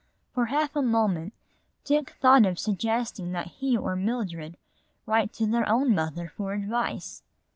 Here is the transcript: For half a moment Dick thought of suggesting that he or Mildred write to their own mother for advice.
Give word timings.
For 0.33 0.47
half 0.47 0.75
a 0.75 0.81
moment 0.81 1.31
Dick 1.83 2.09
thought 2.19 2.43
of 2.47 2.57
suggesting 2.57 3.33
that 3.33 3.45
he 3.59 3.77
or 3.77 3.95
Mildred 3.95 4.57
write 5.05 5.31
to 5.33 5.45
their 5.45 5.69
own 5.69 5.93
mother 5.93 6.27
for 6.35 6.53
advice. 6.53 7.21